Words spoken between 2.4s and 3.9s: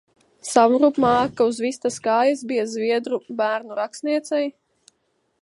bija zviedru bērnu